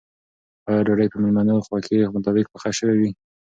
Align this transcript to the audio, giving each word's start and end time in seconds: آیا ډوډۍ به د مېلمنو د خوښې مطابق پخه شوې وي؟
آیا 0.69 0.81
ډوډۍ 0.85 1.07
به 1.11 1.17
د 1.19 1.21
مېلمنو 1.23 1.55
د 1.59 1.63
خوښې 1.67 1.99
مطابق 2.15 2.45
پخه 2.53 2.69
شوې 2.77 2.95
وي؟ 2.99 3.09